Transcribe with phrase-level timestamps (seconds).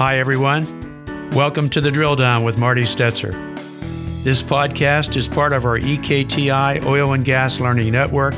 [0.00, 0.64] Hi, everyone.
[1.32, 3.32] Welcome to the Drill Down with Marty Stetzer.
[4.24, 8.34] This podcast is part of our EKTI Oil and Gas Learning Network,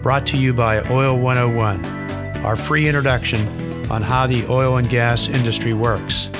[0.00, 1.84] brought to you by Oil 101,
[2.44, 3.40] our free introduction
[3.90, 6.30] on how the oil and gas industry works.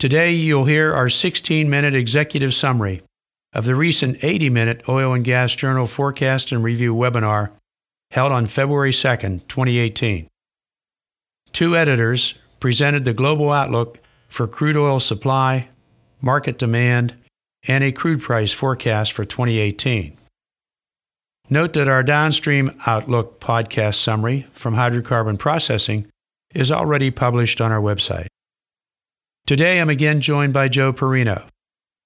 [0.00, 3.04] Today, you'll hear our 16 minute executive summary
[3.52, 7.52] of the recent 80 minute Oil and Gas Journal Forecast and Review webinar
[8.10, 10.26] held on February 2nd, 2018.
[11.52, 15.68] Two editors presented the global outlook for crude oil supply,
[16.20, 17.14] market demand,
[17.68, 20.16] and a crude price forecast for 2018.
[21.48, 26.06] Note that our downstream outlook podcast summary from hydrocarbon processing
[26.54, 28.26] is already published on our website.
[29.46, 31.46] Today I'm again joined by Joe Perino,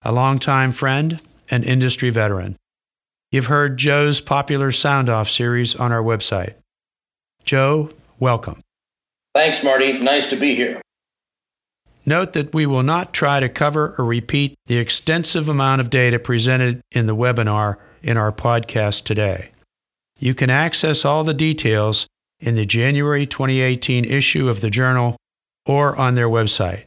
[0.03, 1.21] a longtime friend
[1.51, 2.57] and industry veteran.
[3.33, 6.55] You've heard Joe's popular Sound Off series on our website.
[7.45, 8.61] Joe, welcome.
[9.35, 9.99] Thanks, Marty.
[9.99, 10.81] Nice to be here.
[12.07, 16.19] Note that we will not try to cover or repeat the extensive amount of data
[16.19, 19.51] presented in the webinar in our podcast today.
[20.19, 22.07] You can access all the details
[22.41, 25.17] in the January 2018 issue of the journal
[25.67, 26.85] or on their website.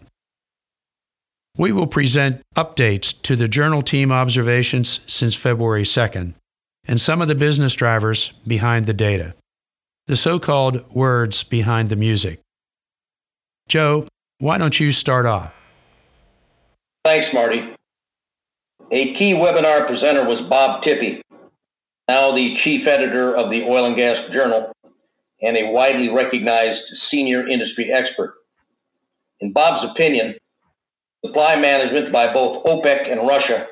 [1.57, 6.33] We will present updates to the journal team observations since February 2nd
[6.85, 9.35] and some of the business drivers behind the data,
[10.07, 12.41] the so called words behind the music.
[13.67, 14.07] Joe,
[14.39, 15.53] why don't you start off?
[17.03, 17.59] Thanks, Marty.
[18.91, 21.21] A key webinar presenter was Bob Tippee,
[22.07, 24.71] now the chief editor of the Oil and Gas Journal
[25.41, 28.35] and a widely recognized senior industry expert.
[29.39, 30.35] In Bob's opinion,
[31.25, 33.67] Supply management by both OPEC and Russia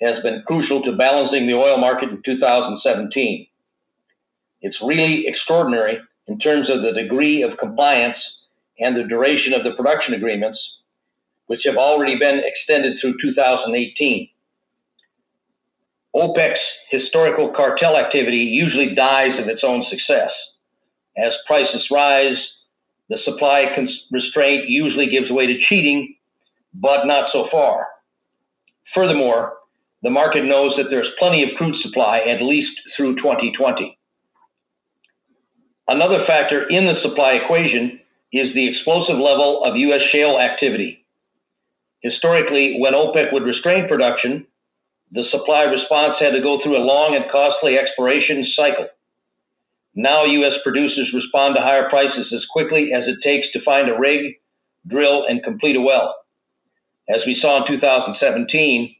[0.00, 3.46] has been crucial to balancing the oil market in 2017.
[4.64, 8.16] It's really extraordinary in terms of the degree of compliance
[8.78, 10.58] and the duration of the production agreements,
[11.48, 14.26] which have already been extended through 2018.
[16.16, 16.60] OPEC's
[16.90, 20.30] historical cartel activity usually dies of its own success.
[21.18, 22.38] As prices rise,
[23.10, 23.66] the supply
[24.10, 26.16] restraint usually gives way to cheating
[26.72, 27.86] but not so far.
[28.94, 29.58] Furthermore,
[30.02, 33.98] the market knows that there's plenty of crude supply at least through 2020.
[35.86, 38.00] Another factor in the supply equation
[38.32, 40.00] is the explosive level of U.S.
[40.10, 41.04] shale activity.
[42.00, 44.46] Historically, when OPEC would restrain production,
[45.12, 48.88] the supply response had to go through a long and costly exploration cycle.
[49.94, 50.54] Now, U.S.
[50.64, 54.34] producers respond to higher prices as quickly as it takes to find a rig,
[54.88, 56.14] drill, and complete a well.
[57.08, 58.94] As we saw in 2017,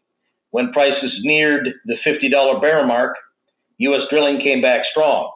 [0.50, 3.16] when prices neared the $50 barrel mark,
[3.78, 4.02] U.S.
[4.08, 5.32] drilling came back strong.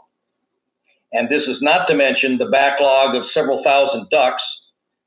[1.12, 4.42] And this is not to mention the backlog of several thousand ducks,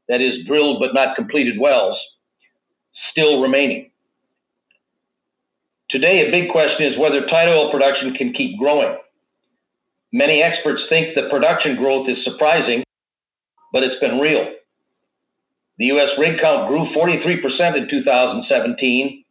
[0.10, 1.98] that is, drilled but not completed wells,
[3.12, 3.92] still remaining.
[5.90, 8.98] Today, a big question is whether tight oil production can keep growing.
[10.14, 12.84] Many experts think the production growth is surprising,
[13.72, 14.46] but it's been real.
[15.78, 16.10] The U.S.
[16.18, 19.24] rig count grew 43% in 2017,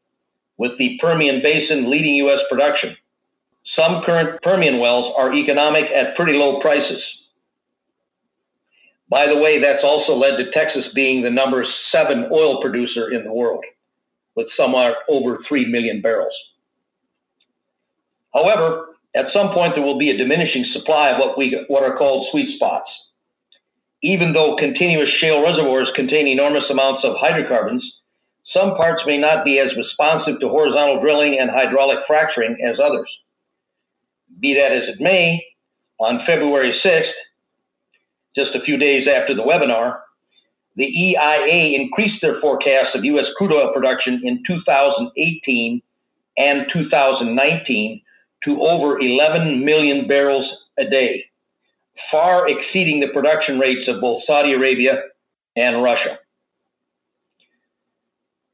[0.58, 2.40] with the Permian Basin leading U.S.
[2.50, 2.96] production.
[3.76, 7.02] Some current Permian wells are economic at pretty low prices.
[9.08, 13.24] By the way, that's also led to Texas being the number seven oil producer in
[13.24, 13.64] the world,
[14.36, 16.32] with somewhere over 3 million barrels.
[18.32, 18.86] However,
[19.16, 22.28] at some point there will be a diminishing supply of what we what are called
[22.30, 22.88] sweet spots
[24.02, 27.84] even though continuous shale reservoirs contain enormous amounts of hydrocarbons,
[28.52, 33.08] some parts may not be as responsive to horizontal drilling and hydraulic fracturing as others.
[34.40, 35.44] Be that as it may,
[35.98, 37.12] on February 6th,
[38.34, 40.00] just a few days after the webinar,
[40.76, 43.26] the EIA increased their forecast of U.S.
[43.36, 45.82] crude oil production in 2018
[46.38, 48.00] and 2019
[48.44, 50.46] to over 11 million barrels
[50.78, 51.24] a day
[52.10, 55.02] far exceeding the production rates of both Saudi Arabia
[55.56, 56.18] and Russia.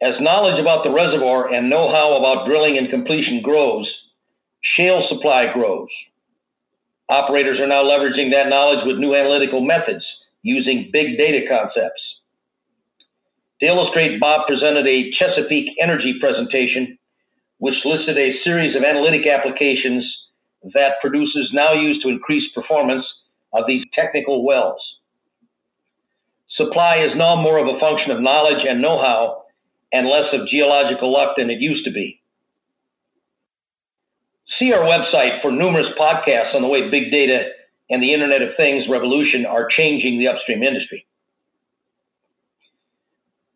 [0.02, 3.90] As knowledge about the reservoir and know how about drilling and completion grows,
[4.76, 5.88] shale supply grows.
[7.08, 10.04] Operators are now leveraging that knowledge with new analytical methods
[10.42, 12.02] using big data concepts.
[13.60, 16.98] To illustrate, Bob presented a Chesapeake Energy presentation,
[17.58, 20.04] which listed a series of analytic applications
[20.74, 23.06] that producers now use to increase performance
[23.52, 24.80] of these technical wells.
[26.56, 29.44] Supply is now more of a function of knowledge and know how
[29.92, 32.20] and less of geological luck than it used to be.
[34.58, 37.50] See our website for numerous podcasts on the way big data
[37.90, 41.06] and the Internet of Things revolution are changing the upstream industry.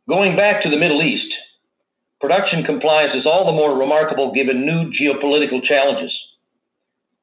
[0.08, 1.32] Going back to the Middle East,
[2.20, 6.12] production compliance is all the more remarkable given new geopolitical challenges.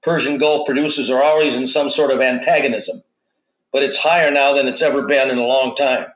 [0.01, 3.03] Persian Gulf producers are always in some sort of antagonism,
[3.71, 6.07] but it's higher now than it's ever been in a long time,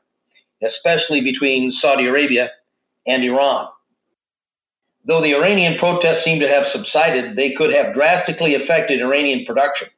[0.66, 2.48] especially between Saudi Arabia
[3.06, 3.68] and Iran.
[5.04, 9.88] Though the Iranian protests seem to have subsided, they could have drastically affected Iranian production.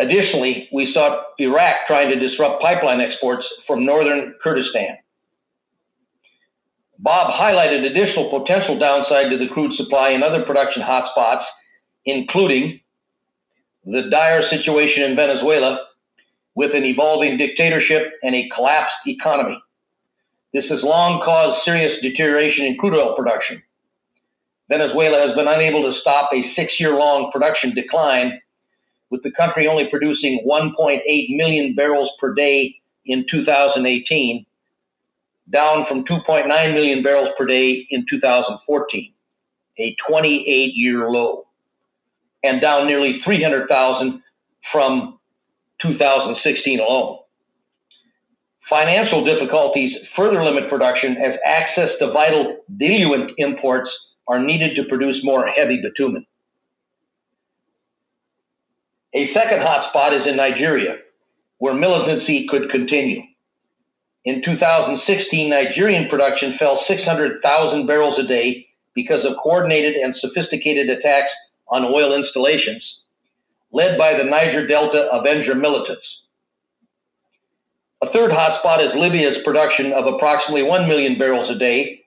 [0.00, 4.98] Additionally, we saw Iraq trying to disrupt pipeline exports from northern Kurdistan.
[6.98, 11.44] Bob highlighted additional potential downside to the crude supply in other production hotspots,
[12.06, 12.80] including
[13.84, 15.78] the dire situation in Venezuela
[16.54, 19.60] with an evolving dictatorship and a collapsed economy.
[20.54, 23.60] This has long caused serious deterioration in crude oil production.
[24.68, 28.40] Venezuela has been unable to stop a six year long production decline,
[29.10, 31.00] with the country only producing 1.8
[31.36, 34.46] million barrels per day in 2018,
[35.52, 39.12] down from 2.9 million barrels per day in 2014,
[39.80, 41.48] a 28 year low,
[42.44, 44.22] and down nearly 300,000
[44.70, 45.18] from
[45.82, 47.23] 2016 alone.
[48.68, 53.90] Financial difficulties further limit production as access to vital diluent imports
[54.26, 56.24] are needed to produce more heavy bitumen.
[59.14, 60.96] A second hotspot is in Nigeria,
[61.58, 63.20] where militancy could continue.
[64.24, 71.30] In 2016, Nigerian production fell 600,000 barrels a day because of coordinated and sophisticated attacks
[71.68, 72.82] on oil installations,
[73.72, 76.06] led by the Niger Delta Avenger militants.
[78.14, 82.02] Third hotspot is Libya's production of approximately 1 million barrels a day,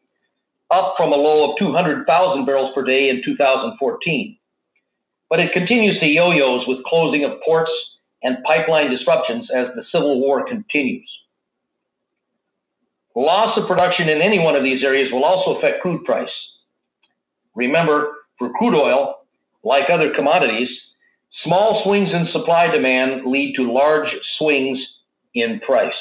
[0.71, 4.37] up from a low of 200,000 barrels per day in 2014.
[5.29, 7.71] But it continues to yo yos with closing of ports
[8.23, 11.09] and pipeline disruptions as the civil war continues.
[13.13, 16.29] Loss of production in any one of these areas will also affect crude price.
[17.53, 19.15] Remember, for crude oil,
[19.65, 20.69] like other commodities,
[21.43, 24.07] small swings in supply demand lead to large
[24.37, 24.79] swings
[25.41, 25.93] in price.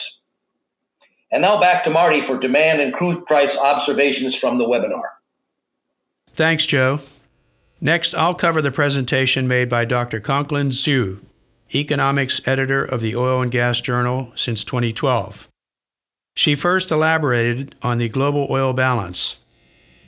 [1.31, 5.03] And now back to Marty for demand and crude price observations from the webinar.
[6.33, 7.01] Thanks, Joe.
[7.81, 10.21] Next, I'll cover the presentation made by Dr.
[10.21, 11.21] Conglin Xu,
[11.75, 15.49] economics editor of the Oil and Gas Journal since 2012.
[16.35, 19.37] She first elaborated on the global oil balance.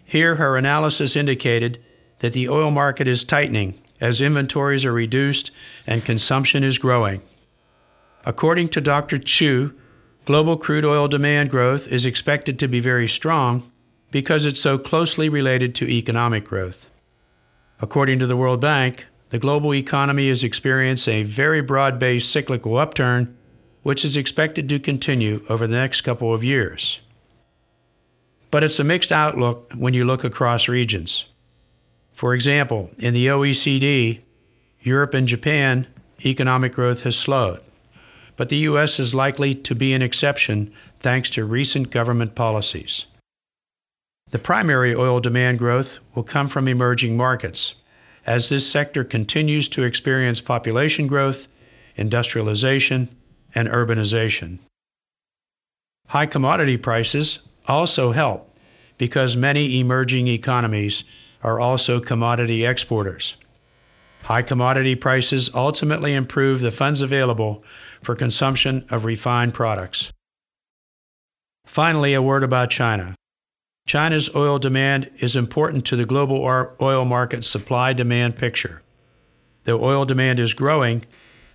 [0.04, 1.82] Here, her analysis indicated
[2.20, 5.50] that the oil market is tightening as inventories are reduced
[5.86, 7.22] and consumption is growing.
[8.24, 9.18] According to Dr.
[9.18, 9.74] Xu,
[10.24, 13.70] global crude oil demand growth is expected to be very strong
[14.10, 16.90] because it's so closely related to economic growth.
[17.80, 22.76] According to the World Bank, the global economy is experiencing a very broad based cyclical
[22.76, 23.36] upturn,
[23.82, 27.00] which is expected to continue over the next couple of years.
[28.50, 31.26] But it's a mixed outlook when you look across regions.
[32.12, 34.20] For example, in the OECD,
[34.80, 35.86] Europe and Japan,
[36.24, 37.60] economic growth has slowed
[38.38, 39.00] but the U.S.
[39.00, 43.04] is likely to be an exception thanks to recent government policies.
[44.30, 47.74] The primary oil demand growth will come from emerging markets,
[48.24, 51.48] as this sector continues to experience population growth,
[51.96, 53.08] industrialization,
[53.56, 54.58] and urbanization.
[56.06, 58.56] High commodity prices also help
[58.98, 61.02] because many emerging economies
[61.42, 63.34] are also commodity exporters.
[64.22, 67.64] High commodity prices ultimately improve the funds available
[68.02, 70.12] for consumption of refined products.
[71.66, 73.14] Finally, a word about China.
[73.86, 76.42] China's oil demand is important to the global
[76.80, 78.82] oil market supply demand picture.
[79.64, 81.04] Though oil demand is growing,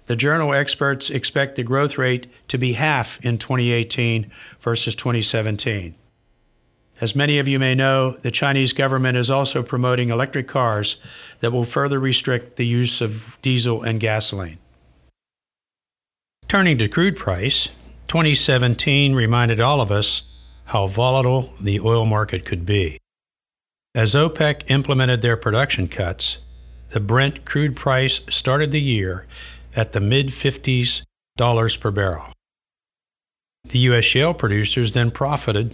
[0.08, 5.96] the journal experts expect the growth rate to be half in 2018 versus 2017.
[7.00, 10.98] As many of you may know, the Chinese government is also promoting electric cars
[11.40, 14.58] that will further restrict the use of diesel and gasoline.
[16.54, 17.68] Turning to crude price,
[18.10, 20.22] 2017 reminded all of us
[20.66, 23.00] how volatile the oil market could be.
[23.96, 26.38] As OPEC implemented their production cuts,
[26.92, 29.26] the Brent crude price started the year
[29.76, 31.02] at the mid 50s
[31.38, 32.32] dollars per barrel.
[33.64, 34.06] The U.S.
[34.06, 35.74] shale producers then profited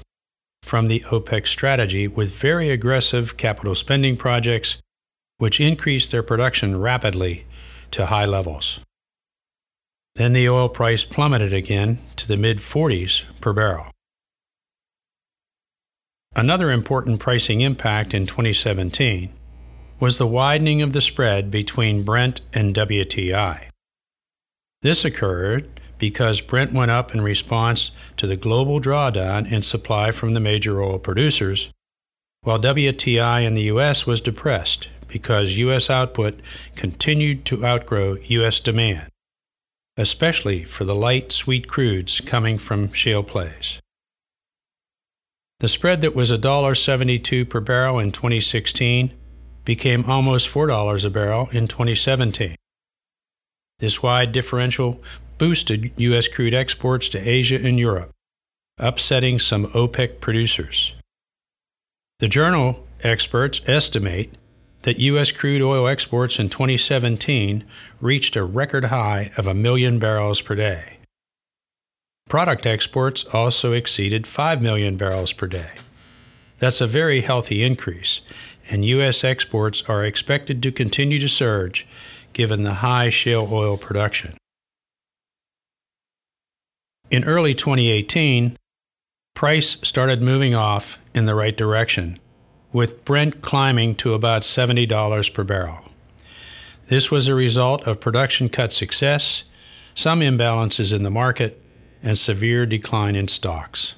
[0.63, 4.77] from the OPEC strategy with very aggressive capital spending projects,
[5.39, 7.45] which increased their production rapidly
[7.91, 8.79] to high levels.
[10.15, 13.87] Then the oil price plummeted again to the mid 40s per barrel.
[16.35, 19.31] Another important pricing impact in 2017
[19.99, 23.65] was the widening of the spread between Brent and WTI.
[24.81, 30.33] This occurred because Brent went up in response to the global drawdown in supply from
[30.33, 31.69] the major oil producers,
[32.41, 34.07] while WTI in the U.S.
[34.07, 35.89] was depressed because U.S.
[35.89, 36.39] output
[36.75, 38.61] continued to outgrow U.S.
[38.61, 39.09] demand,
[39.99, 43.81] especially for the light sweet crudes coming from shale plays.
[45.59, 49.11] The spread that was $1.72 per barrel in 2016
[49.65, 52.55] became almost $4 a barrel in 2017.
[53.79, 55.03] This wide differential
[55.37, 56.29] boosted U.S.
[56.29, 58.11] crude exports to Asia and Europe,
[58.77, 60.95] upsetting some OPEC producers.
[62.19, 64.33] The journal experts estimate
[64.83, 65.31] that U.S.
[65.31, 67.63] crude oil exports in 2017
[67.99, 70.97] reached a record high of a million barrels per day.
[72.29, 75.71] Product exports also exceeded 5 million barrels per day.
[76.59, 78.21] That's a very healthy increase,
[78.69, 79.23] and U.S.
[79.23, 81.87] exports are expected to continue to surge
[82.33, 84.37] given the high shale oil production.
[87.09, 88.55] In early 2018,
[89.33, 92.19] price started moving off in the right direction,
[92.71, 95.85] with Brent climbing to about $70 per barrel.
[96.87, 99.43] This was a result of production cut success,
[99.95, 101.61] some imbalances in the market,
[102.01, 103.93] and severe decline in stocks.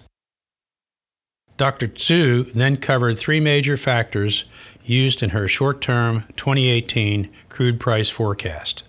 [1.58, 1.90] Dr.
[1.90, 4.46] Xu then covered three major factors
[4.84, 8.84] used in her short term 2018 crude price forecast.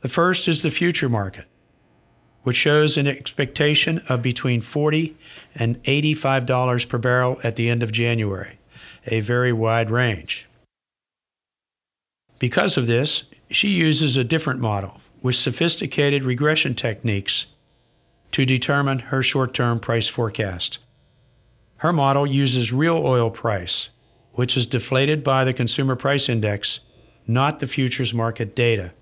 [0.00, 1.44] The first is the future market
[2.42, 5.14] which shows an expectation of between $40
[5.54, 8.58] and $85 per barrel at the end of January,
[9.06, 10.46] a very wide range.
[12.38, 17.46] Because of this, she uses a different model with sophisticated regression techniques
[18.32, 20.78] to determine her short term price forecast.
[21.78, 23.90] Her model uses real oil price,
[24.32, 26.80] which is deflated by the consumer price index,
[27.26, 28.92] not the futures market data.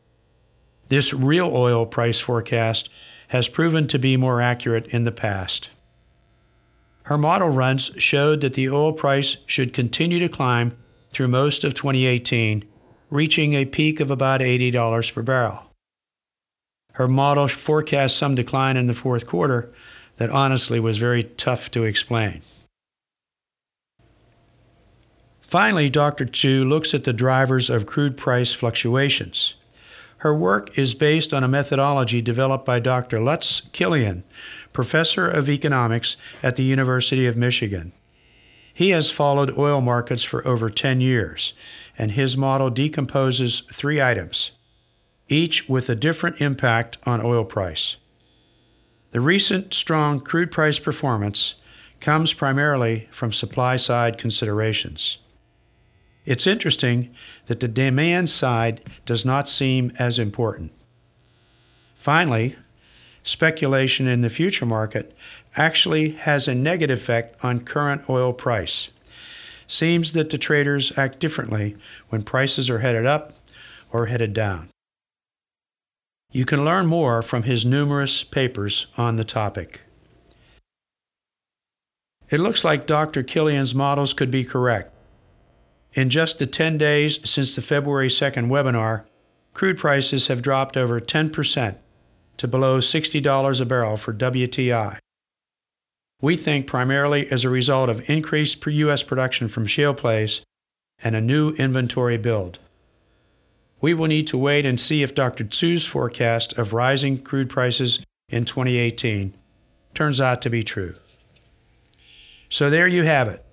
[0.88, 2.88] This real oil price forecast
[3.28, 5.70] has proven to be more accurate in the past.
[7.08, 10.76] Her model runs showed that the oil price should continue to climb
[11.10, 12.66] through most of 2018,
[13.08, 15.62] reaching a peak of about $80 per barrel.
[16.92, 19.72] Her model forecast some decline in the fourth quarter
[20.18, 22.42] that honestly was very tough to explain.
[25.40, 26.26] Finally, Dr.
[26.26, 29.54] Xu looks at the drivers of crude price fluctuations.
[30.18, 33.18] Her work is based on a methodology developed by Dr.
[33.18, 34.24] Lutz Kilian,
[34.72, 37.92] professor of economics at the University of Michigan.
[38.72, 41.52] He has followed oil markets for over 10 years,
[41.98, 44.52] and his model decomposes three items,
[45.28, 47.96] each with a different impact on oil price.
[49.10, 51.54] The recent strong crude price performance
[52.00, 55.18] comes primarily from supply side considerations.
[56.24, 57.14] It's interesting
[57.46, 60.72] that the demand side does not seem as important.
[61.96, 62.56] Finally,
[63.28, 65.14] speculation in the future market
[65.54, 68.88] actually has a negative effect on current oil price.
[69.66, 71.76] Seems that the traders act differently
[72.08, 73.34] when prices are headed up
[73.92, 74.70] or headed down.
[76.32, 79.82] You can learn more from his numerous papers on the topic.
[82.30, 83.22] It looks like Dr.
[83.22, 84.90] Kilian's models could be correct.
[85.92, 89.04] In just the 10 days since the February 2nd webinar,
[89.52, 91.76] crude prices have dropped over 10%
[92.38, 94.98] to below $60 a barrel for WTI.
[96.20, 99.02] We think primarily as a result of increased U.S.
[99.02, 100.40] production from shale plays
[101.00, 102.58] and a new inventory build.
[103.80, 105.44] We will need to wait and see if Dr.
[105.44, 109.34] Xu's forecast of rising crude prices in 2018
[109.94, 110.94] turns out to be true.
[112.50, 113.44] So there you have it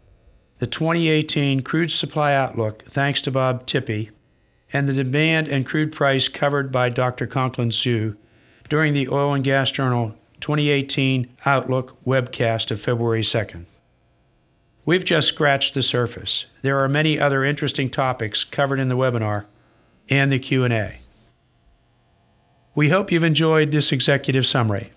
[0.60, 4.10] the 2018 crude supply outlook, thanks to Bob Tippee,
[4.72, 7.28] and the demand and crude price covered by Dr.
[7.28, 8.16] Conglin Xu
[8.70, 13.66] during the Oil and Gas Journal 2018 Outlook webcast of February 2nd.
[14.86, 16.46] We've just scratched the surface.
[16.62, 19.46] There are many other interesting topics covered in the webinar
[20.10, 21.00] and the Q&A.
[22.76, 24.92] We hope you've enjoyed this executive summary,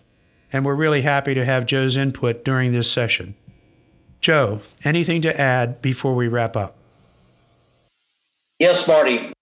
[0.53, 3.35] and we're really happy to have Joe's input during this session.
[4.21, 6.77] Joe, anything to add before we wrap up?
[8.59, 9.33] Yes, Marty.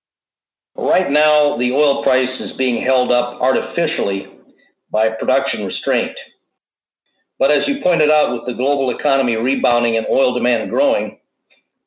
[0.79, 4.27] Right now, the oil price is being held up artificially
[4.91, 6.13] by production restraint.
[7.39, 11.19] But as you pointed out, with the global economy rebounding and oil demand growing,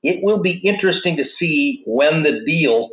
[0.01, 2.89] it will be interesting to see when the deal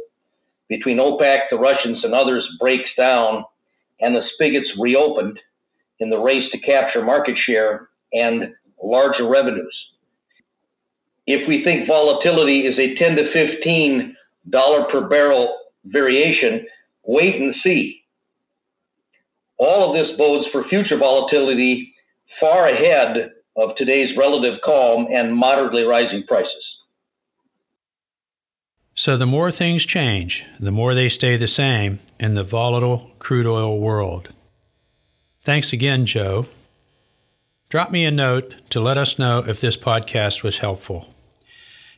[0.68, 3.44] between OPEC, the Russians, and others breaks down
[4.00, 5.38] and the spigots reopened
[6.00, 9.74] in the race to capture market share and larger revenues.
[11.26, 14.16] If we think volatility is a 10 to 15
[14.50, 16.66] dollar per barrel variation,
[17.04, 18.02] wait and see.
[19.58, 21.94] All of this bodes for future volatility
[22.40, 26.52] far ahead of today's relative calm and moderately rising prices.
[28.94, 33.46] So, the more things change, the more they stay the same in the volatile crude
[33.46, 34.30] oil world.
[35.42, 36.46] Thanks again, Joe.
[37.68, 41.14] Drop me a note to let us know if this podcast was helpful.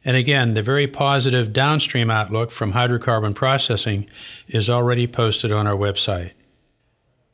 [0.08, 4.08] And again, the very positive downstream outlook from hydrocarbon processing
[4.48, 6.30] is already posted on our website.